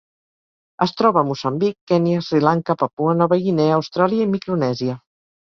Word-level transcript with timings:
Es 0.85 0.93
troba 1.01 1.21
a 1.21 1.27
Moçambic, 1.31 1.75
Kenya, 1.91 2.23
Sri 2.29 2.41
Lanka, 2.47 2.77
Papua 2.81 3.15
Nova 3.21 3.39
Guinea, 3.45 3.77
Austràlia 3.83 4.27
i 4.27 4.33
Micronèsia. 4.35 4.99